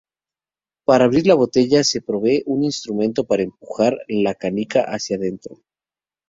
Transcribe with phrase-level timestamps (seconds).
[0.83, 5.61] Para abrir la botella, se provee un instrumento para empujar la canica hacia dentro.